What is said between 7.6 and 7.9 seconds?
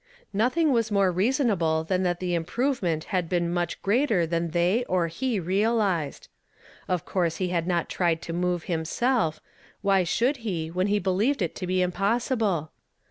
not